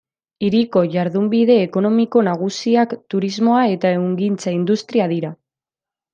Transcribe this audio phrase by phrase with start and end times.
[0.45, 5.33] Hiriko jardunbide ekonomiko nagusiak turismoa eta ehungintza-industria dira.